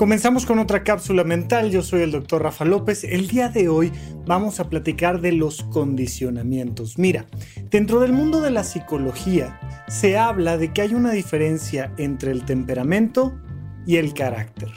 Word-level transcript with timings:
Comenzamos 0.00 0.46
con 0.46 0.58
otra 0.58 0.82
cápsula 0.82 1.24
mental, 1.24 1.70
yo 1.70 1.82
soy 1.82 2.00
el 2.00 2.10
doctor 2.10 2.42
Rafa 2.42 2.64
López. 2.64 3.04
El 3.04 3.28
día 3.28 3.50
de 3.50 3.68
hoy 3.68 3.92
vamos 4.24 4.58
a 4.58 4.70
platicar 4.70 5.20
de 5.20 5.32
los 5.32 5.62
condicionamientos. 5.64 6.98
Mira, 6.98 7.26
dentro 7.70 8.00
del 8.00 8.14
mundo 8.14 8.40
de 8.40 8.50
la 8.50 8.64
psicología 8.64 9.60
se 9.88 10.16
habla 10.16 10.56
de 10.56 10.72
que 10.72 10.80
hay 10.80 10.94
una 10.94 11.10
diferencia 11.10 11.92
entre 11.98 12.32
el 12.32 12.46
temperamento 12.46 13.38
y 13.86 13.96
el 13.96 14.14
carácter. 14.14 14.70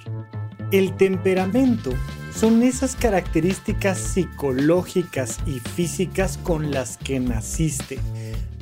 El 0.73 0.97
temperamento 0.97 1.91
son 2.35 2.61
esas 2.61 2.97
características 2.97 3.99
psicológicas 3.99 5.39
y 5.45 5.61
físicas 5.69 6.37
con 6.37 6.69
las 6.71 6.97
que 6.97 7.21
naciste 7.21 7.97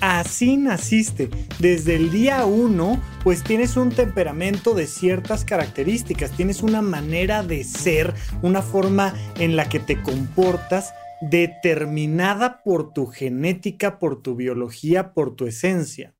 así 0.01 0.57
naciste. 0.57 1.29
Desde 1.59 1.95
el 1.95 2.11
día 2.11 2.45
uno, 2.45 3.01
pues 3.23 3.43
tienes 3.43 3.77
un 3.77 3.91
temperamento 3.91 4.73
de 4.73 4.87
ciertas 4.87 5.45
características, 5.45 6.31
tienes 6.31 6.61
una 6.61 6.81
manera 6.81 7.43
de 7.43 7.63
ser, 7.63 8.13
una 8.41 8.61
forma 8.61 9.13
en 9.39 9.55
la 9.55 9.69
que 9.69 9.79
te 9.79 10.01
comportas 10.01 10.93
determinada 11.21 12.63
por 12.63 12.93
tu 12.93 13.05
genética, 13.05 13.99
por 13.99 14.21
tu 14.21 14.35
biología, 14.35 15.13
por 15.13 15.35
tu 15.35 15.45
esencia. 15.45 16.15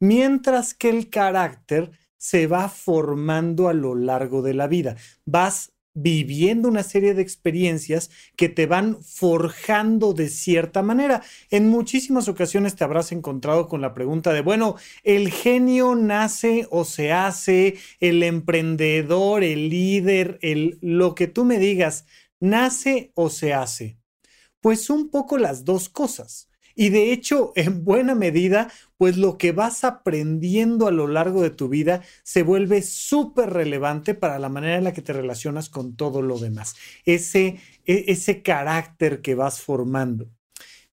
Mientras 0.00 0.74
que 0.74 0.88
el 0.88 1.10
carácter 1.10 1.90
se 2.18 2.48
va 2.48 2.68
formando 2.68 3.68
a 3.68 3.74
lo 3.74 3.94
largo 3.94 4.42
de 4.42 4.52
la 4.52 4.66
vida. 4.66 4.96
Vas 5.24 5.72
viviendo 6.00 6.68
una 6.68 6.82
serie 6.82 7.14
de 7.14 7.22
experiencias 7.22 8.10
que 8.36 8.48
te 8.48 8.66
van 8.66 9.02
forjando 9.02 10.12
de 10.12 10.28
cierta 10.28 10.82
manera. 10.82 11.22
En 11.50 11.68
muchísimas 11.68 12.28
ocasiones 12.28 12.76
te 12.76 12.84
habrás 12.84 13.12
encontrado 13.12 13.68
con 13.68 13.80
la 13.80 13.94
pregunta 13.94 14.32
de, 14.32 14.40
bueno, 14.40 14.76
¿el 15.02 15.30
genio 15.30 15.94
nace 15.94 16.66
o 16.70 16.84
se 16.84 17.12
hace? 17.12 17.76
¿El 18.00 18.22
emprendedor, 18.22 19.42
el 19.42 19.70
líder, 19.70 20.38
el 20.42 20.78
lo 20.80 21.14
que 21.14 21.26
tú 21.26 21.44
me 21.44 21.58
digas, 21.58 22.06
nace 22.40 23.10
o 23.14 23.30
se 23.30 23.54
hace? 23.54 23.98
Pues 24.60 24.90
un 24.90 25.10
poco 25.10 25.38
las 25.38 25.64
dos 25.64 25.88
cosas. 25.88 26.47
Y 26.80 26.90
de 26.90 27.10
hecho, 27.10 27.50
en 27.56 27.82
buena 27.82 28.14
medida, 28.14 28.70
pues 28.96 29.16
lo 29.16 29.36
que 29.36 29.50
vas 29.50 29.82
aprendiendo 29.82 30.86
a 30.86 30.92
lo 30.92 31.08
largo 31.08 31.42
de 31.42 31.50
tu 31.50 31.68
vida 31.68 32.02
se 32.22 32.44
vuelve 32.44 32.82
súper 32.82 33.50
relevante 33.50 34.14
para 34.14 34.38
la 34.38 34.48
manera 34.48 34.76
en 34.76 34.84
la 34.84 34.92
que 34.92 35.02
te 35.02 35.12
relacionas 35.12 35.70
con 35.70 35.96
todo 35.96 36.22
lo 36.22 36.38
demás. 36.38 36.76
Ese, 37.04 37.58
e, 37.84 38.04
ese 38.06 38.42
carácter 38.42 39.22
que 39.22 39.34
vas 39.34 39.60
formando. 39.60 40.30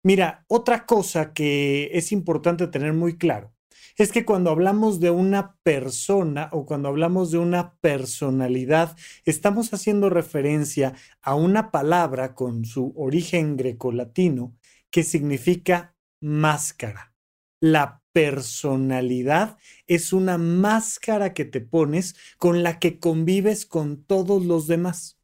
Mira, 0.03 0.47
otra 0.49 0.87
cosa 0.87 1.35
que 1.35 1.91
es 1.93 2.13
importante 2.13 2.67
tener 2.69 2.95
muy 2.95 3.19
claro 3.19 3.53
es 3.99 4.11
que 4.11 4.25
cuando 4.25 4.49
hablamos 4.51 5.01
de 5.01 5.11
una 5.11 5.57
persona 5.63 6.49
o 6.53 6.65
cuando 6.65 6.89
hablamos 6.89 7.31
de 7.31 7.37
una 7.37 7.75
personalidad, 7.83 8.97
estamos 9.27 9.75
haciendo 9.75 10.09
referencia 10.09 10.95
a 11.21 11.35
una 11.35 11.71
palabra 11.71 12.35
con 12.35 12.65
su 12.65 12.95
origen 12.97 13.59
grecolatino 13.59 14.55
que 14.95 15.03
significa 15.03 15.97
máscara. 16.21 17.17
La 17.59 18.01
personalidad 18.13 19.59
es 19.89 20.13
una 20.13 20.39
máscara 20.39 21.35
que 21.35 21.45
te 21.45 21.61
pones 21.61 22.15
con 22.39 22.63
la 22.63 22.79
que 22.79 23.01
convives 23.01 23.67
con 23.67 24.05
todos 24.05 24.45
los 24.45 24.69
demás. 24.69 25.19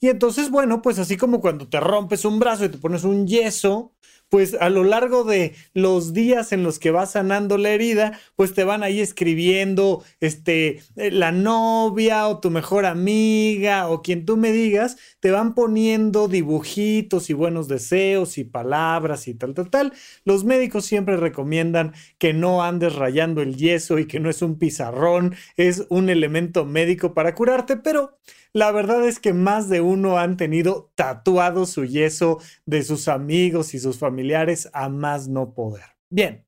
Y 0.00 0.08
entonces, 0.08 0.50
bueno, 0.50 0.82
pues 0.82 0.98
así 0.98 1.16
como 1.16 1.40
cuando 1.40 1.68
te 1.68 1.78
rompes 1.78 2.24
un 2.24 2.40
brazo 2.40 2.64
y 2.64 2.70
te 2.70 2.78
pones 2.78 3.04
un 3.04 3.28
yeso, 3.28 3.94
pues 4.32 4.56
a 4.58 4.70
lo 4.70 4.82
largo 4.82 5.24
de 5.24 5.52
los 5.74 6.14
días 6.14 6.52
en 6.52 6.62
los 6.62 6.78
que 6.78 6.90
vas 6.90 7.12
sanando 7.12 7.58
la 7.58 7.68
herida, 7.68 8.18
pues 8.34 8.54
te 8.54 8.64
van 8.64 8.82
ahí 8.82 8.98
escribiendo 8.98 10.02
este 10.20 10.80
eh, 10.96 11.10
la 11.10 11.32
novia 11.32 12.26
o 12.26 12.40
tu 12.40 12.50
mejor 12.50 12.86
amiga 12.86 13.88
o 13.88 14.00
quien 14.00 14.24
tú 14.24 14.38
me 14.38 14.50
digas, 14.50 14.96
te 15.20 15.30
van 15.30 15.54
poniendo 15.54 16.28
dibujitos 16.28 17.28
y 17.28 17.34
buenos 17.34 17.68
deseos 17.68 18.38
y 18.38 18.44
palabras 18.44 19.28
y 19.28 19.34
tal 19.34 19.52
tal 19.52 19.68
tal. 19.68 19.92
Los 20.24 20.44
médicos 20.44 20.86
siempre 20.86 21.18
recomiendan 21.18 21.92
que 22.16 22.32
no 22.32 22.62
andes 22.62 22.94
rayando 22.94 23.42
el 23.42 23.56
yeso 23.56 23.98
y 23.98 24.06
que 24.06 24.18
no 24.18 24.30
es 24.30 24.40
un 24.40 24.58
pizarrón, 24.58 25.34
es 25.58 25.84
un 25.90 26.08
elemento 26.08 26.64
médico 26.64 27.12
para 27.12 27.34
curarte, 27.34 27.76
pero 27.76 28.16
la 28.54 28.70
verdad 28.70 29.06
es 29.06 29.18
que 29.18 29.32
más 29.32 29.70
de 29.70 29.80
uno 29.80 30.18
han 30.18 30.36
tenido 30.36 30.90
tatuado 30.94 31.64
su 31.64 31.86
yeso 31.86 32.38
de 32.66 32.82
sus 32.82 33.08
amigos 33.08 33.72
y 33.72 33.78
sus 33.78 33.98
familiares 33.98 34.21
a 34.72 34.88
más 34.88 35.28
no 35.28 35.54
poder. 35.54 35.84
Bien, 36.10 36.46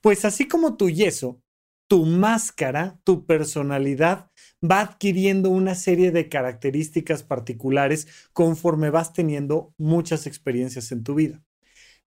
pues 0.00 0.24
así 0.24 0.46
como 0.46 0.76
tu 0.76 0.90
yeso, 0.90 1.40
tu 1.88 2.04
máscara, 2.04 3.00
tu 3.04 3.26
personalidad 3.26 4.30
va 4.62 4.80
adquiriendo 4.80 5.50
una 5.50 5.74
serie 5.74 6.10
de 6.10 6.28
características 6.28 7.22
particulares 7.22 8.08
conforme 8.32 8.90
vas 8.90 9.12
teniendo 9.12 9.74
muchas 9.78 10.26
experiencias 10.26 10.90
en 10.92 11.04
tu 11.04 11.14
vida. 11.14 11.42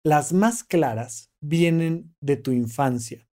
Las 0.03 0.33
más 0.33 0.63
claras 0.63 1.31
vienen 1.41 2.15
de 2.21 2.37
tu 2.37 2.51
infancia 2.51 3.29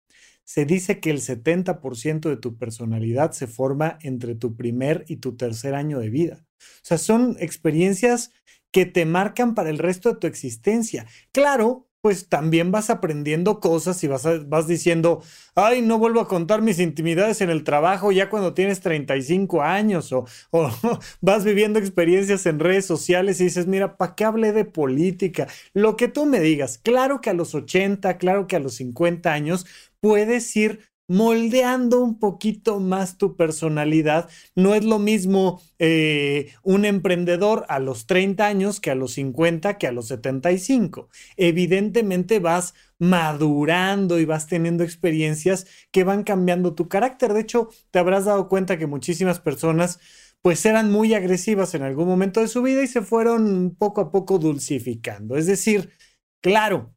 se 0.45 0.65
dice 0.65 0.99
que 0.99 1.09
el 1.09 1.21
70% 1.21 2.29
de 2.29 2.37
tu 2.37 2.57
personalidad 2.57 3.31
se 3.31 3.47
forma 3.47 3.97
entre 4.01 4.35
tu 4.35 4.55
primer 4.55 5.03
y 5.07 5.17
tu 5.17 5.35
tercer 5.35 5.73
año 5.73 5.99
de 5.99 6.09
vida. 6.09 6.45
O 6.59 6.83
sea, 6.83 6.97
son 6.97 7.35
experiencias 7.39 8.31
que 8.75 8.85
te 8.85 9.05
marcan 9.05 9.55
para 9.55 9.69
el 9.69 9.77
resto 9.77 10.09
de 10.09 10.19
tu 10.19 10.27
existencia. 10.27 11.05
Claro, 11.31 11.87
pues 12.01 12.27
también 12.27 12.73
vas 12.73 12.89
aprendiendo 12.89 13.61
cosas 13.61 14.03
y 14.03 14.07
vas, 14.09 14.49
vas 14.49 14.67
diciendo, 14.67 15.23
ay, 15.55 15.81
no 15.81 15.97
vuelvo 15.97 16.19
a 16.19 16.27
contar 16.27 16.61
mis 16.61 16.79
intimidades 16.79 17.39
en 17.39 17.49
el 17.49 17.63
trabajo 17.63 18.11
ya 18.11 18.29
cuando 18.29 18.53
tienes 18.53 18.81
35 18.81 19.61
años 19.61 20.11
o, 20.11 20.25
o 20.51 20.69
vas 21.21 21.45
viviendo 21.45 21.79
experiencias 21.79 22.45
en 22.47 22.59
redes 22.59 22.85
sociales 22.85 23.39
y 23.39 23.45
dices, 23.45 23.65
mira, 23.65 23.95
¿para 23.95 24.13
qué 24.13 24.25
hablé 24.25 24.51
de 24.51 24.65
política? 24.65 25.47
Lo 25.73 25.95
que 25.95 26.09
tú 26.09 26.25
me 26.25 26.41
digas, 26.41 26.77
claro 26.77 27.21
que 27.21 27.29
a 27.29 27.33
los 27.33 27.55
80, 27.55 28.17
claro 28.17 28.45
que 28.45 28.57
a 28.57 28.59
los 28.59 28.73
50 28.73 29.31
años 29.31 29.65
puedes 30.01 30.53
ir 30.57 30.81
moldeando 31.07 32.01
un 32.01 32.19
poquito 32.19 32.79
más 32.79 33.17
tu 33.17 33.35
personalidad. 33.35 34.29
No 34.55 34.75
es 34.75 34.83
lo 34.83 34.99
mismo 34.99 35.61
eh, 35.79 36.53
un 36.63 36.85
emprendedor 36.85 37.65
a 37.69 37.79
los 37.79 38.07
30 38.07 38.45
años 38.45 38.79
que 38.79 38.91
a 38.91 38.95
los 38.95 39.13
50 39.13 39.77
que 39.77 39.87
a 39.87 39.91
los 39.91 40.07
75. 40.07 41.09
Evidentemente 41.37 42.39
vas 42.39 42.73
madurando 42.97 44.19
y 44.19 44.25
vas 44.25 44.47
teniendo 44.47 44.83
experiencias 44.83 45.67
que 45.91 46.03
van 46.03 46.23
cambiando 46.23 46.75
tu 46.75 46.87
carácter. 46.87 47.33
De 47.33 47.41
hecho, 47.41 47.69
te 47.91 47.99
habrás 47.99 48.25
dado 48.25 48.47
cuenta 48.47 48.77
que 48.77 48.87
muchísimas 48.87 49.39
personas 49.39 49.99
pues 50.41 50.63
eran 50.65 50.91
muy 50.91 51.13
agresivas 51.15 51.73
en 51.73 51.81
algún 51.81 52.07
momento 52.07 52.39
de 52.39 52.47
su 52.47 52.61
vida 52.61 52.83
y 52.83 52.87
se 52.87 53.01
fueron 53.01 53.75
poco 53.77 54.01
a 54.01 54.11
poco 54.11 54.37
dulcificando. 54.37 55.37
Es 55.37 55.47
decir, 55.47 55.91
claro, 56.39 56.95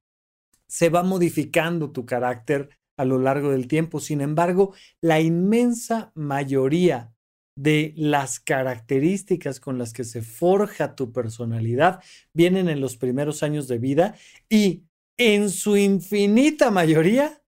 se 0.67 0.91
va 0.91 1.03
modificando 1.03 1.91
tu 1.91 2.05
carácter 2.05 2.78
a 2.99 3.07
lo 3.07 3.19
largo 3.19 3.53
del 3.53 3.67
tiempo. 3.67 4.01
Sin 4.01 4.21
embargo, 4.21 4.75
la 5.01 5.21
inmensa 5.21 6.13
mayoría 6.15 7.15
de 7.57 7.95
las 7.97 8.39
características 8.39 9.59
con 9.59 9.79
las 9.79 9.93
que 9.93 10.05
se 10.05 10.23
forja 10.23 10.95
tu 10.95 11.13
personalidad 11.13 12.01
vienen 12.33 12.69
en 12.69 12.81
los 12.81 12.97
primeros 12.97 13.43
años 13.43 13.67
de 13.67 13.79
vida 13.79 14.15
y 14.49 14.85
en 15.17 15.51
su 15.51 15.77
infinita 15.77 16.71
mayoría 16.71 17.43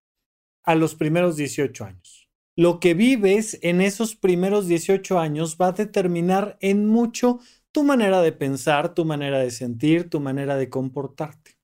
a 0.65 0.75
los 0.75 0.95
primeros 0.95 1.37
18 1.37 1.85
años. 1.85 2.29
Lo 2.57 2.81
que 2.81 2.95
vives 2.95 3.59
en 3.63 3.81
esos 3.81 4.17
primeros 4.17 4.67
18 4.67 5.19
años 5.19 5.57
va 5.61 5.69
a 5.69 5.73
determinar 5.73 6.59
en 6.61 6.87
mucho 6.87 7.39
tu 7.73 7.85
manera 7.85 8.21
de 8.21 8.33
pensar, 8.33 8.95
tu 8.95 9.05
manera 9.05 9.39
de 9.39 9.51
sentir, 9.51 10.11
tu 10.11 10.21
manera 10.21 10.57
de 10.57 10.69
comportarte. 10.69 11.59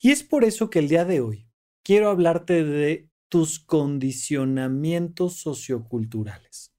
Y 0.00 0.10
es 0.10 0.24
por 0.24 0.44
eso 0.44 0.70
que 0.70 0.80
el 0.80 0.88
día 0.88 1.04
de 1.04 1.20
hoy 1.20 1.46
quiero 1.84 2.10
hablarte 2.10 2.64
de 2.64 3.08
tus 3.28 3.58
condicionamientos 3.58 5.36
socioculturales. 5.36 6.72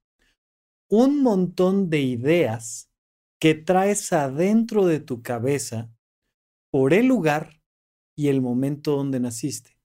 Un 0.88 1.22
montón 1.22 1.90
de 1.90 2.00
ideas 2.00 2.90
que 3.40 3.54
traes 3.54 4.12
adentro 4.12 4.86
de 4.86 5.00
tu 5.00 5.22
cabeza 5.22 5.90
por 6.70 6.92
el 6.92 7.06
lugar 7.06 7.60
y 8.16 8.28
el 8.28 8.40
momento 8.40 8.96
donde 8.96 9.20
naciste, 9.20 9.78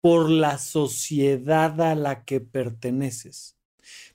por 0.00 0.30
la 0.30 0.58
sociedad 0.58 1.80
a 1.80 1.94
la 1.94 2.24
que 2.24 2.40
perteneces. 2.40 3.58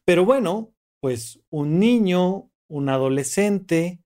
Pero 0.05 0.25
bueno, 0.25 0.73
pues 0.99 1.41
un 1.49 1.79
niño, 1.79 2.49
un 2.67 2.89
adolescente, 2.89 4.01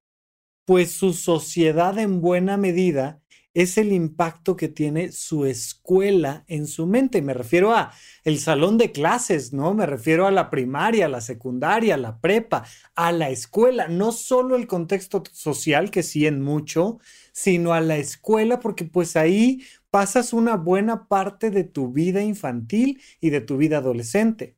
pues 0.65 0.91
su 0.91 1.13
sociedad 1.13 1.97
en 1.97 2.19
buena 2.19 2.57
medida 2.57 3.21
es 3.57 3.79
el 3.79 3.91
impacto 3.91 4.55
que 4.55 4.67
tiene 4.67 5.11
su 5.11 5.47
escuela 5.47 6.43
en 6.47 6.67
su 6.67 6.85
mente. 6.85 7.23
Me 7.23 7.33
refiero 7.33 7.73
a 7.73 7.91
el 8.23 8.37
salón 8.37 8.77
de 8.77 8.91
clases, 8.91 9.51
¿no? 9.51 9.73
Me 9.73 9.87
refiero 9.87 10.27
a 10.27 10.31
la 10.31 10.51
primaria, 10.51 11.09
la 11.09 11.21
secundaria, 11.21 11.97
la 11.97 12.19
prepa, 12.21 12.65
a 12.93 13.11
la 13.11 13.31
escuela, 13.31 13.87
no 13.87 14.11
solo 14.11 14.57
el 14.57 14.67
contexto 14.67 15.23
social, 15.31 15.89
que 15.89 16.03
sí 16.03 16.27
en 16.27 16.43
mucho, 16.43 16.99
sino 17.31 17.73
a 17.73 17.81
la 17.81 17.97
escuela, 17.97 18.59
porque 18.59 18.85
pues 18.85 19.15
ahí 19.15 19.63
pasas 19.89 20.33
una 20.33 20.55
buena 20.55 21.07
parte 21.07 21.49
de 21.49 21.63
tu 21.63 21.91
vida 21.91 22.21
infantil 22.21 23.01
y 23.19 23.31
de 23.31 23.41
tu 23.41 23.57
vida 23.57 23.79
adolescente. 23.79 24.55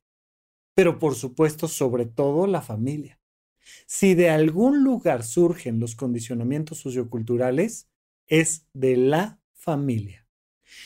Pero 0.75 0.99
por 0.99 1.15
supuesto, 1.15 1.69
sobre 1.69 2.05
todo 2.05 2.47
la 2.47 2.61
familia. 2.61 3.17
Si 3.85 4.13
de 4.13 4.29
algún 4.29 4.83
lugar 4.83 5.23
surgen 5.23 5.79
los 5.79 5.95
condicionamientos 5.95 6.79
socioculturales, 6.79 7.87
es 8.29 8.65
de 8.73 8.95
la 8.97 9.39
familia. 9.53 10.25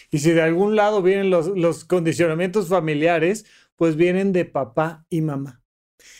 Y 0.09 0.19
si 0.19 0.31
de 0.31 0.41
algún 0.41 0.75
lado 0.75 1.01
vienen 1.01 1.29
los, 1.29 1.47
los 1.47 1.85
condicionamientos 1.85 2.69
familiares, 2.69 3.45
pues 3.75 3.95
vienen 3.95 4.33
de 4.33 4.45
papá 4.45 5.05
y 5.09 5.21
mamá. 5.21 5.61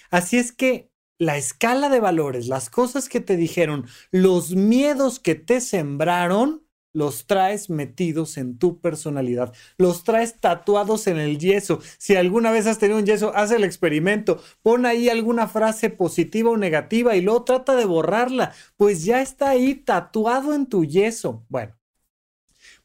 Así 0.09 0.37
es 0.37 0.51
que 0.51 0.91
la 1.17 1.37
escala 1.37 1.89
de 1.89 1.99
valores, 1.99 2.47
las 2.47 2.69
cosas 2.69 3.09
que 3.09 3.19
te 3.19 3.37
dijeron, 3.37 3.85
los 4.11 4.55
miedos 4.55 5.19
que 5.19 5.35
te 5.35 5.61
sembraron, 5.61 6.62
los 6.93 7.25
traes 7.25 7.69
metidos 7.69 8.37
en 8.37 8.57
tu 8.57 8.79
personalidad, 8.79 9.53
los 9.77 10.03
traes 10.03 10.39
tatuados 10.39 11.07
en 11.07 11.17
el 11.17 11.39
yeso. 11.39 11.81
Si 11.97 12.15
alguna 12.15 12.51
vez 12.51 12.67
has 12.67 12.79
tenido 12.79 12.99
un 12.99 13.05
yeso, 13.05 13.35
haz 13.35 13.51
el 13.51 13.63
experimento, 13.63 14.41
pon 14.61 14.85
ahí 14.85 15.09
alguna 15.09 15.47
frase 15.47 15.89
positiva 15.89 16.51
o 16.51 16.57
negativa 16.57 17.15
y 17.15 17.21
luego 17.21 17.43
trata 17.43 17.75
de 17.75 17.85
borrarla, 17.85 18.53
pues 18.77 19.03
ya 19.03 19.21
está 19.21 19.49
ahí 19.49 19.75
tatuado 19.75 20.53
en 20.53 20.67
tu 20.67 20.85
yeso. 20.85 21.45
Bueno, 21.49 21.75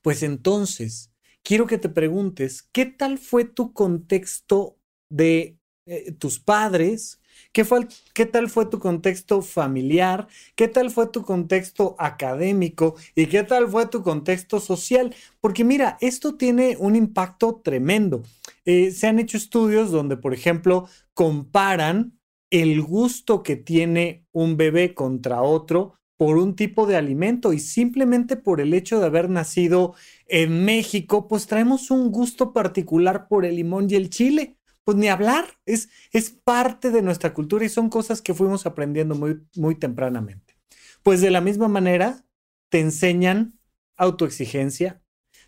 pues 0.03 0.23
entonces, 0.23 1.13
quiero 1.43 1.67
que 1.67 1.79
te 1.79 1.89
preguntes, 1.89 2.63
¿qué 2.73 2.87
tal 2.87 3.19
fue 3.19 3.45
tu 3.45 3.73
contexto 3.73 4.79
de 5.09 5.59
eh, 5.87 6.13
tus 6.13 6.39
padres? 6.41 7.21
¿Qué, 7.53 7.65
fue, 7.65 7.89
¿Qué 8.15 8.27
tal 8.27 8.49
fue 8.51 8.67
tu 8.67 8.79
contexto 8.79 9.43
familiar? 9.43 10.29
¿Qué 10.55 10.69
tal 10.69 10.91
fue 10.91 11.09
tu 11.09 11.23
contexto 11.23 11.97
académico? 11.99 12.95
¿Y 13.15 13.27
qué 13.27 13.43
tal 13.43 13.69
fue 13.69 13.87
tu 13.87 14.03
contexto 14.03 14.61
social? 14.61 15.15
Porque 15.41 15.65
mira, 15.65 15.97
esto 16.01 16.37
tiene 16.37 16.77
un 16.79 16.95
impacto 16.95 17.61
tremendo. 17.65 18.23
Eh, 18.65 18.91
se 18.93 19.07
han 19.07 19.19
hecho 19.19 19.37
estudios 19.37 19.91
donde, 19.91 20.17
por 20.17 20.35
ejemplo, 20.35 20.89
comparan 21.15 22.19
el 22.51 22.81
gusto 22.83 23.43
que 23.43 23.57
tiene 23.57 24.27
un 24.33 24.57
bebé 24.57 24.95
contra 24.95 25.43
otro 25.43 25.95
por 26.17 26.37
un 26.37 26.55
tipo 26.57 26.87
de 26.87 26.97
alimento 26.97 27.53
y 27.53 27.61
simplemente 27.61 28.37
por 28.37 28.61
el 28.61 28.75
hecho 28.75 28.99
de 29.01 29.07
haber 29.07 29.31
nacido 29.31 29.95
en 30.27 30.65
México, 30.65 31.29
pues 31.29 31.47
traemos 31.47 31.91
un 31.91 32.11
gusto 32.11 32.53
particular 32.53 33.29
por 33.29 33.45
el 33.45 33.57
limón 33.57 33.87
y 33.89 33.95
el 33.95 34.11
chile 34.11 34.58
pues 34.89 34.97
ni 34.97 35.09
hablar, 35.09 35.45
es, 35.67 35.91
es 36.13 36.31
parte 36.31 36.91
de 36.91 37.03
nuestra 37.03 37.35
cultura 37.35 37.63
y 37.63 37.69
son 37.69 37.91
cosas 37.91 38.23
que 38.23 38.33
fuimos 38.33 38.65
aprendiendo 38.65 39.15
muy, 39.15 39.39
muy 39.55 39.75
tempranamente. 39.75 40.57
Pues 41.03 41.21
de 41.21 41.31
la 41.31 41.43
misma 41.43 41.69
manera 41.69 42.25
te 42.71 42.81
enseñan 42.81 43.61
autoexigencia, 43.99 45.03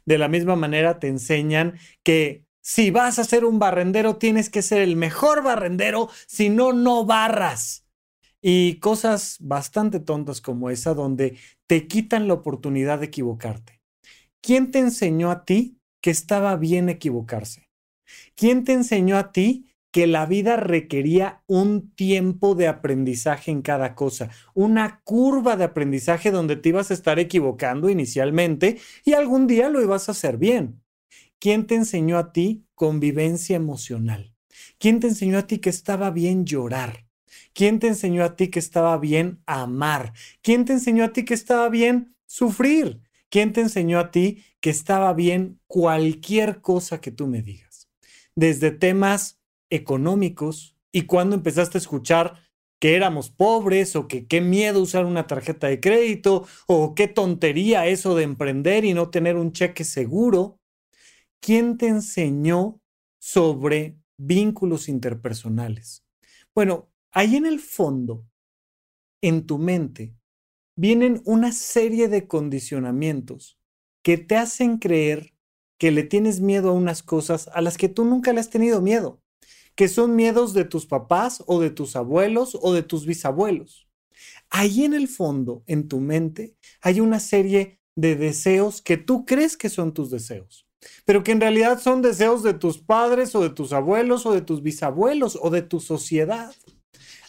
de 0.04 0.18
la 0.18 0.28
misma 0.28 0.56
manera 0.56 0.98
te 0.98 1.08
enseñan 1.08 1.78
que 2.02 2.44
si 2.60 2.90
vas 2.90 3.18
a 3.18 3.24
ser 3.24 3.46
un 3.46 3.58
barrendero 3.58 4.16
tienes 4.16 4.50
que 4.50 4.60
ser 4.60 4.82
el 4.82 4.96
mejor 4.96 5.42
barrendero, 5.42 6.10
si 6.26 6.50
no, 6.50 6.74
no 6.74 7.06
barras. 7.06 7.86
Y 8.42 8.74
cosas 8.74 9.38
bastante 9.40 10.00
tontas 10.00 10.42
como 10.42 10.68
esa 10.68 10.92
donde 10.92 11.38
te 11.66 11.86
quitan 11.88 12.28
la 12.28 12.34
oportunidad 12.34 12.98
de 12.98 13.06
equivocarte. 13.06 13.80
¿Quién 14.42 14.70
te 14.70 14.80
enseñó 14.80 15.30
a 15.30 15.46
ti 15.46 15.80
que 16.02 16.10
estaba 16.10 16.56
bien 16.56 16.90
equivocarse? 16.90 17.69
¿Quién 18.34 18.64
te 18.64 18.72
enseñó 18.72 19.16
a 19.16 19.32
ti 19.32 19.66
que 19.90 20.06
la 20.06 20.26
vida 20.26 20.56
requería 20.56 21.42
un 21.46 21.90
tiempo 21.94 22.54
de 22.54 22.68
aprendizaje 22.68 23.50
en 23.50 23.62
cada 23.62 23.94
cosa, 23.94 24.30
una 24.54 25.00
curva 25.04 25.56
de 25.56 25.64
aprendizaje 25.64 26.30
donde 26.30 26.56
te 26.56 26.68
ibas 26.68 26.90
a 26.90 26.94
estar 26.94 27.18
equivocando 27.18 27.90
inicialmente 27.90 28.78
y 29.04 29.14
algún 29.14 29.46
día 29.46 29.68
lo 29.68 29.82
ibas 29.82 30.08
a 30.08 30.12
hacer 30.12 30.36
bien? 30.36 30.80
¿Quién 31.40 31.66
te 31.66 31.74
enseñó 31.74 32.18
a 32.18 32.32
ti 32.32 32.66
convivencia 32.74 33.56
emocional? 33.56 34.34
¿Quién 34.78 35.00
te 35.00 35.08
enseñó 35.08 35.38
a 35.38 35.46
ti 35.46 35.58
que 35.58 35.70
estaba 35.70 36.10
bien 36.10 36.44
llorar? 36.44 37.06
¿Quién 37.52 37.78
te 37.78 37.88
enseñó 37.88 38.24
a 38.24 38.36
ti 38.36 38.48
que 38.48 38.58
estaba 38.58 38.96
bien 38.98 39.42
amar? 39.46 40.12
¿Quién 40.42 40.64
te 40.64 40.74
enseñó 40.74 41.04
a 41.04 41.12
ti 41.12 41.24
que 41.24 41.34
estaba 41.34 41.68
bien 41.68 42.14
sufrir? 42.26 43.00
¿Quién 43.28 43.52
te 43.52 43.60
enseñó 43.60 43.98
a 43.98 44.10
ti 44.10 44.44
que 44.60 44.70
estaba 44.70 45.12
bien 45.14 45.60
cualquier 45.66 46.60
cosa 46.60 47.00
que 47.00 47.10
tú 47.10 47.26
me 47.26 47.42
digas? 47.42 47.69
Desde 48.36 48.70
temas 48.70 49.40
económicos 49.70 50.76
y 50.92 51.02
cuando 51.02 51.36
empezaste 51.36 51.78
a 51.78 51.80
escuchar 51.80 52.50
que 52.80 52.96
éramos 52.96 53.30
pobres 53.30 53.94
o 53.94 54.08
que 54.08 54.26
qué 54.26 54.40
miedo 54.40 54.80
usar 54.80 55.04
una 55.04 55.26
tarjeta 55.26 55.68
de 55.68 55.80
crédito 55.80 56.46
o 56.66 56.94
qué 56.94 57.08
tontería 57.08 57.86
eso 57.86 58.16
de 58.16 58.24
emprender 58.24 58.84
y 58.84 58.94
no 58.94 59.10
tener 59.10 59.36
un 59.36 59.52
cheque 59.52 59.84
seguro. 59.84 60.58
¿Quién 61.40 61.76
te 61.76 61.88
enseñó 61.88 62.80
sobre 63.18 63.98
vínculos 64.16 64.88
interpersonales? 64.88 66.04
Bueno, 66.54 66.90
ahí 67.10 67.36
en 67.36 67.46
el 67.46 67.60
fondo, 67.60 68.26
en 69.20 69.46
tu 69.46 69.58
mente, 69.58 70.14
vienen 70.74 71.20
una 71.26 71.52
serie 71.52 72.08
de 72.08 72.26
condicionamientos 72.26 73.58
que 74.02 74.16
te 74.16 74.36
hacen 74.36 74.78
creer 74.78 75.34
que 75.80 75.90
le 75.90 76.02
tienes 76.02 76.40
miedo 76.40 76.68
a 76.68 76.74
unas 76.74 77.02
cosas 77.02 77.48
a 77.54 77.62
las 77.62 77.78
que 77.78 77.88
tú 77.88 78.04
nunca 78.04 78.34
le 78.34 78.40
has 78.40 78.50
tenido 78.50 78.82
miedo, 78.82 79.22
que 79.74 79.88
son 79.88 80.14
miedos 80.14 80.52
de 80.52 80.66
tus 80.66 80.84
papás 80.84 81.42
o 81.46 81.58
de 81.58 81.70
tus 81.70 81.96
abuelos 81.96 82.56
o 82.60 82.74
de 82.74 82.82
tus 82.82 83.06
bisabuelos. 83.06 83.88
Ahí 84.50 84.84
en 84.84 84.92
el 84.92 85.08
fondo, 85.08 85.64
en 85.66 85.88
tu 85.88 85.98
mente, 86.00 86.54
hay 86.82 87.00
una 87.00 87.18
serie 87.18 87.80
de 87.96 88.14
deseos 88.14 88.82
que 88.82 88.98
tú 88.98 89.24
crees 89.24 89.56
que 89.56 89.70
son 89.70 89.94
tus 89.94 90.10
deseos, 90.10 90.68
pero 91.06 91.24
que 91.24 91.32
en 91.32 91.40
realidad 91.40 91.80
son 91.80 92.02
deseos 92.02 92.42
de 92.42 92.52
tus 92.52 92.76
padres 92.76 93.34
o 93.34 93.40
de 93.40 93.48
tus 93.48 93.72
abuelos 93.72 94.26
o 94.26 94.34
de 94.34 94.42
tus 94.42 94.62
bisabuelos 94.62 95.38
o 95.40 95.48
de 95.48 95.62
tu 95.62 95.80
sociedad. 95.80 96.54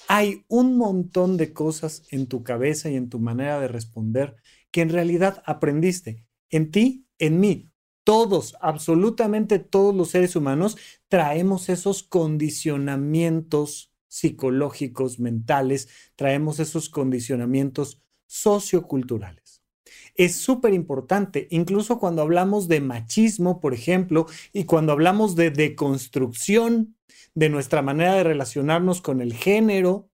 Hay 0.10 0.44
un 0.50 0.76
montón 0.76 1.38
de 1.38 1.54
cosas 1.54 2.04
en 2.12 2.28
tu 2.28 2.44
cabeza 2.44 2.90
y 2.90 2.98
en 2.98 3.08
tu 3.08 3.18
manera 3.18 3.62
de 3.62 3.70
responder 3.70 4.36
que 4.72 4.82
en 4.82 4.90
realidad 4.90 5.42
aprendiste 5.46 6.26
en 6.50 6.70
ti, 6.70 7.06
en 7.18 7.40
mí, 7.40 7.71
todos, 8.04 8.56
absolutamente 8.62 9.60
todos 9.60 9.96
los 9.96 10.10
seres 10.10 10.36
humanos 10.36 10.78
traemos 11.08 11.70
esos 11.70 12.04
condicionamientos 12.04 13.92
psicológicos, 14.08 15.20
mentales, 15.20 15.88
traemos 16.16 16.60
esos 16.60 16.90
condicionamientos 16.90 18.02
socioculturales. 18.28 19.62
Es 20.16 20.36
súper 20.36 20.74
importante, 20.74 21.48
incluso 21.50 22.00
cuando 22.00 22.22
hablamos 22.22 22.68
de 22.68 22.82
machismo, 22.82 23.60
por 23.60 23.74
ejemplo, 23.74 24.26
y 24.52 24.66
cuando 24.66 24.92
hablamos 24.92 25.36
de 25.36 25.52
deconstrucción 25.52 26.98
de 27.34 27.50
nuestra 27.50 27.82
manera 27.82 28.16
de 28.16 28.24
relacionarnos 28.24 29.02
con 29.02 29.22
el 29.22 29.34
género, 29.34 30.11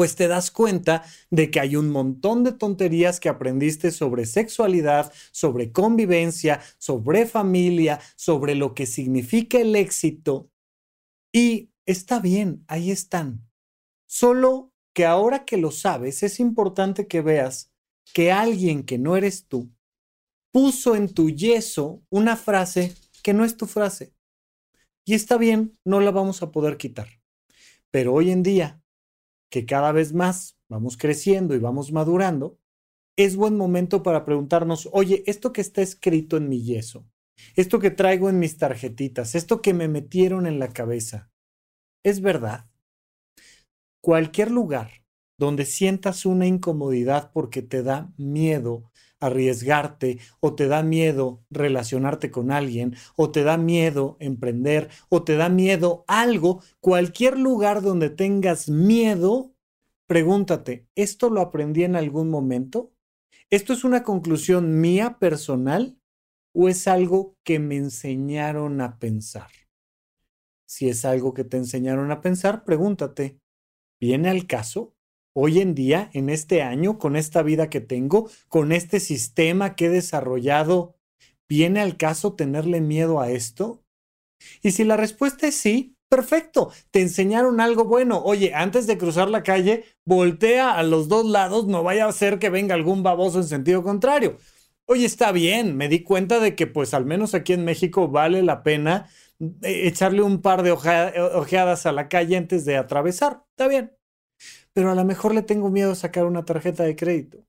pues 0.00 0.16
te 0.16 0.28
das 0.28 0.50
cuenta 0.50 1.04
de 1.28 1.50
que 1.50 1.60
hay 1.60 1.76
un 1.76 1.90
montón 1.90 2.42
de 2.42 2.52
tonterías 2.52 3.20
que 3.20 3.28
aprendiste 3.28 3.90
sobre 3.90 4.24
sexualidad, 4.24 5.12
sobre 5.30 5.72
convivencia, 5.72 6.62
sobre 6.78 7.26
familia, 7.26 8.00
sobre 8.16 8.54
lo 8.54 8.72
que 8.72 8.86
significa 8.86 9.58
el 9.58 9.76
éxito. 9.76 10.50
Y 11.34 11.68
está 11.84 12.18
bien, 12.18 12.64
ahí 12.66 12.90
están. 12.90 13.46
Solo 14.06 14.72
que 14.94 15.04
ahora 15.04 15.44
que 15.44 15.58
lo 15.58 15.70
sabes, 15.70 16.22
es 16.22 16.40
importante 16.40 17.06
que 17.06 17.20
veas 17.20 17.70
que 18.14 18.32
alguien 18.32 18.84
que 18.84 18.96
no 18.96 19.18
eres 19.18 19.48
tú 19.48 19.70
puso 20.50 20.96
en 20.96 21.12
tu 21.12 21.28
yeso 21.28 22.02
una 22.08 22.38
frase 22.38 22.94
que 23.22 23.34
no 23.34 23.44
es 23.44 23.54
tu 23.54 23.66
frase. 23.66 24.14
Y 25.04 25.12
está 25.12 25.36
bien, 25.36 25.78
no 25.84 26.00
la 26.00 26.10
vamos 26.10 26.42
a 26.42 26.50
poder 26.52 26.78
quitar. 26.78 27.20
Pero 27.90 28.14
hoy 28.14 28.30
en 28.30 28.42
día 28.42 28.79
que 29.50 29.66
cada 29.66 29.92
vez 29.92 30.12
más 30.12 30.58
vamos 30.68 30.96
creciendo 30.96 31.54
y 31.54 31.58
vamos 31.58 31.92
madurando, 31.92 32.58
es 33.16 33.36
buen 33.36 33.56
momento 33.56 34.02
para 34.02 34.24
preguntarnos, 34.24 34.88
oye, 34.92 35.22
esto 35.26 35.52
que 35.52 35.60
está 35.60 35.82
escrito 35.82 36.36
en 36.36 36.48
mi 36.48 36.62
yeso, 36.62 37.06
esto 37.56 37.78
que 37.78 37.90
traigo 37.90 38.30
en 38.30 38.38
mis 38.38 38.56
tarjetitas, 38.56 39.34
esto 39.34 39.60
que 39.60 39.74
me 39.74 39.88
metieron 39.88 40.46
en 40.46 40.58
la 40.58 40.68
cabeza, 40.68 41.30
¿es 42.02 42.20
verdad? 42.20 42.70
Cualquier 44.00 44.50
lugar 44.50 45.04
donde 45.36 45.64
sientas 45.64 46.24
una 46.24 46.46
incomodidad 46.46 47.32
porque 47.32 47.62
te 47.62 47.82
da 47.82 48.12
miedo 48.16 48.90
arriesgarte 49.20 50.18
o 50.40 50.54
te 50.54 50.66
da 50.66 50.82
miedo 50.82 51.44
relacionarte 51.50 52.30
con 52.30 52.50
alguien 52.50 52.96
o 53.16 53.30
te 53.30 53.42
da 53.44 53.56
miedo 53.56 54.16
emprender 54.18 54.88
o 55.08 55.22
te 55.22 55.36
da 55.36 55.48
miedo 55.48 56.04
algo, 56.08 56.62
cualquier 56.80 57.38
lugar 57.38 57.82
donde 57.82 58.10
tengas 58.10 58.68
miedo, 58.68 59.54
pregúntate, 60.06 60.88
¿esto 60.94 61.30
lo 61.30 61.40
aprendí 61.40 61.84
en 61.84 61.96
algún 61.96 62.30
momento? 62.30 62.92
¿Esto 63.50 63.72
es 63.72 63.84
una 63.84 64.02
conclusión 64.02 64.80
mía 64.80 65.18
personal 65.18 65.98
o 66.52 66.68
es 66.68 66.88
algo 66.88 67.36
que 67.44 67.58
me 67.58 67.76
enseñaron 67.76 68.80
a 68.80 68.98
pensar? 68.98 69.50
Si 70.66 70.88
es 70.88 71.04
algo 71.04 71.34
que 71.34 71.44
te 71.44 71.56
enseñaron 71.56 72.12
a 72.12 72.20
pensar, 72.20 72.64
pregúntate, 72.64 73.40
¿viene 74.00 74.28
al 74.30 74.46
caso? 74.46 74.94
Hoy 75.32 75.60
en 75.60 75.74
día, 75.74 76.10
en 76.12 76.30
este 76.30 76.62
año, 76.62 76.98
con 76.98 77.16
esta 77.16 77.42
vida 77.42 77.70
que 77.70 77.80
tengo, 77.80 78.30
con 78.48 78.72
este 78.72 79.00
sistema 79.00 79.76
que 79.76 79.86
he 79.86 79.90
desarrollado, 79.90 80.96
¿viene 81.48 81.80
al 81.80 81.96
caso 81.96 82.34
tenerle 82.34 82.80
miedo 82.80 83.20
a 83.20 83.30
esto? 83.30 83.84
Y 84.62 84.72
si 84.72 84.84
la 84.84 84.96
respuesta 84.96 85.46
es 85.46 85.56
sí, 85.56 85.96
Perfecto, 86.10 86.72
te 86.90 87.00
enseñaron 87.00 87.60
algo 87.60 87.84
bueno. 87.84 88.20
Oye, 88.24 88.52
antes 88.52 88.88
de 88.88 88.98
cruzar 88.98 89.30
la 89.30 89.44
calle, 89.44 89.84
voltea 90.04 90.72
a 90.72 90.82
los 90.82 91.06
dos 91.06 91.24
lados, 91.24 91.68
no 91.68 91.84
vaya 91.84 92.06
a 92.06 92.12
ser 92.12 92.40
que 92.40 92.50
venga 92.50 92.74
algún 92.74 93.04
baboso 93.04 93.38
en 93.38 93.44
sentido 93.44 93.84
contrario. 93.84 94.36
Oye, 94.86 95.06
está 95.06 95.30
bien, 95.30 95.76
me 95.76 95.88
di 95.88 96.02
cuenta 96.02 96.40
de 96.40 96.56
que 96.56 96.66
pues 96.66 96.94
al 96.94 97.06
menos 97.06 97.34
aquí 97.34 97.52
en 97.52 97.64
México 97.64 98.08
vale 98.08 98.42
la 98.42 98.64
pena 98.64 99.08
eh, 99.62 99.86
echarle 99.86 100.22
un 100.22 100.42
par 100.42 100.64
de 100.64 100.72
ojeadas 100.72 101.86
a 101.86 101.92
la 101.92 102.08
calle 102.08 102.36
antes 102.36 102.64
de 102.64 102.76
atravesar. 102.76 103.44
Está 103.52 103.68
bien. 103.68 103.99
Pero 104.72 104.90
a 104.90 104.94
lo 104.94 105.04
mejor 105.04 105.34
le 105.34 105.42
tengo 105.42 105.70
miedo 105.70 105.92
a 105.92 105.96
sacar 105.96 106.26
una 106.26 106.44
tarjeta 106.44 106.84
de 106.84 106.96
crédito. 106.96 107.44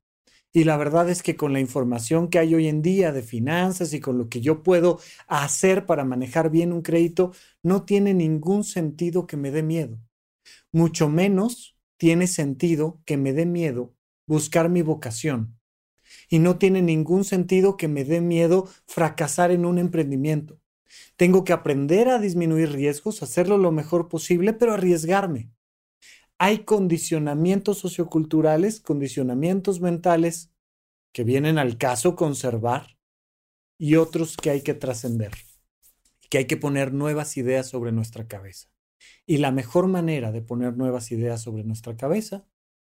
Y 0.53 0.65
la 0.65 0.75
verdad 0.75 1.09
es 1.09 1.23
que 1.23 1.37
con 1.37 1.53
la 1.53 1.61
información 1.61 2.29
que 2.29 2.37
hay 2.37 2.53
hoy 2.53 2.67
en 2.67 2.81
día 2.81 3.13
de 3.13 3.23
finanzas 3.23 3.93
y 3.93 4.01
con 4.01 4.17
lo 4.17 4.27
que 4.27 4.41
yo 4.41 4.63
puedo 4.63 4.99
hacer 5.27 5.85
para 5.85 6.03
manejar 6.03 6.49
bien 6.49 6.73
un 6.73 6.81
crédito, 6.81 7.31
no 7.63 7.83
tiene 7.83 8.13
ningún 8.13 8.65
sentido 8.65 9.27
que 9.27 9.37
me 9.37 9.51
dé 9.51 9.63
miedo. 9.63 9.97
Mucho 10.73 11.07
menos 11.07 11.77
tiene 11.97 12.27
sentido 12.27 13.01
que 13.05 13.15
me 13.15 13.31
dé 13.31 13.45
miedo 13.45 13.93
buscar 14.27 14.69
mi 14.69 14.81
vocación. 14.81 15.57
Y 16.27 16.39
no 16.39 16.57
tiene 16.57 16.81
ningún 16.81 17.23
sentido 17.23 17.77
que 17.77 17.87
me 17.87 18.03
dé 18.03 18.19
miedo 18.19 18.67
fracasar 18.87 19.51
en 19.51 19.65
un 19.65 19.77
emprendimiento. 19.77 20.59
Tengo 21.15 21.45
que 21.45 21.53
aprender 21.53 22.09
a 22.09 22.19
disminuir 22.19 22.73
riesgos, 22.73 23.23
hacerlo 23.23 23.57
lo 23.57 23.71
mejor 23.71 24.09
posible, 24.09 24.51
pero 24.51 24.73
arriesgarme 24.73 25.49
hay 26.41 26.63
condicionamientos 26.63 27.77
socioculturales, 27.77 28.79
condicionamientos 28.79 29.79
mentales 29.79 30.51
que 31.13 31.23
vienen 31.23 31.59
al 31.59 31.77
caso 31.77 32.15
conservar 32.15 32.97
y 33.77 33.97
otros 33.97 34.37
que 34.37 34.49
hay 34.49 34.61
que 34.63 34.73
trascender, 34.73 35.33
que 36.31 36.39
hay 36.39 36.45
que 36.45 36.57
poner 36.57 36.95
nuevas 36.95 37.37
ideas 37.37 37.69
sobre 37.69 37.91
nuestra 37.91 38.27
cabeza. 38.27 38.69
Y 39.27 39.37
la 39.37 39.51
mejor 39.51 39.85
manera 39.85 40.31
de 40.31 40.41
poner 40.41 40.75
nuevas 40.75 41.11
ideas 41.11 41.41
sobre 41.41 41.63
nuestra 41.63 41.95
cabeza 41.95 42.43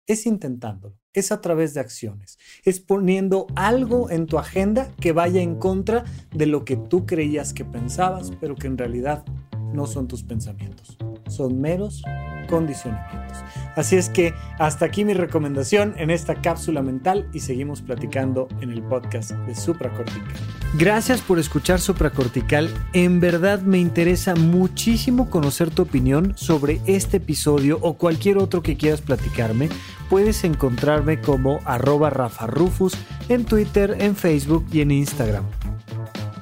es 0.07 0.25
intentándolo, 0.25 0.97
es 1.13 1.33
a 1.33 1.41
través 1.41 1.75
de 1.75 1.81
acciones, 1.81 2.39
es 2.65 2.79
poniendo 2.79 3.49
algo 3.57 4.09
en 4.09 4.27
tu 4.27 4.39
agenda 4.39 4.95
que 5.01 5.11
vaya 5.11 5.43
en 5.43 5.57
contra 5.57 6.05
de 6.33 6.47
lo 6.47 6.65
que 6.65 6.77
tú 6.77 7.07
creías 7.07 7.53
que 7.53 7.65
pensabas, 7.65 8.31
pero 8.41 8.55
que 8.55 8.69
en 8.69 8.79
realidad 8.79 9.25
no 9.73 9.89
son 9.89 10.07
tus 10.07 10.23
pensamientos, 10.23 10.97
son 11.27 11.61
meros 11.61 12.05
condicionamientos. 12.52 13.38
Así 13.76 13.97
es 13.97 14.11
que 14.11 14.35
hasta 14.59 14.85
aquí 14.85 15.06
mi 15.06 15.14
recomendación 15.14 15.94
en 15.97 16.11
esta 16.11 16.35
cápsula 16.35 16.82
mental 16.82 17.26
y 17.32 17.40
seguimos 17.40 17.80
platicando 17.80 18.47
en 18.61 18.73
el 18.73 18.82
podcast 18.82 19.30
de 19.30 19.54
Supracortical. 19.54 20.35
Gracias 20.75 21.23
por 21.23 21.38
escuchar 21.38 21.80
Supracortical. 21.80 22.68
En 22.92 23.21
verdad 23.21 23.62
me 23.62 23.78
interesa 23.78 24.35
muchísimo 24.35 25.30
conocer 25.30 25.71
tu 25.71 25.80
opinión 25.80 26.35
sobre 26.37 26.82
este 26.85 27.16
episodio 27.16 27.78
o 27.80 27.94
cualquier 27.94 28.37
otro 28.37 28.62
que 28.62 28.76
quieras 28.76 29.00
platicarme. 29.00 29.71
Puedes 30.11 30.44
encontrarme 30.44 31.23
como 31.23 31.61
arroba 31.64 32.11
Rafa 32.11 32.47
Rufus 32.47 32.92
en 33.30 33.47
Twitter, 33.47 33.97
en 33.99 34.14
Facebook 34.14 34.66
y 34.71 34.82
en 34.82 34.90
Instagram. 34.90 35.44